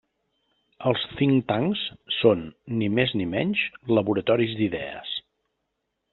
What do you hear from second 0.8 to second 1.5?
Els think